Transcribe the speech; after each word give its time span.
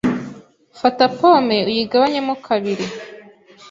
Fata 0.79 1.03
pome 1.17 1.57
uyigabanyemo 1.69 2.33
kabiri. 2.45 2.85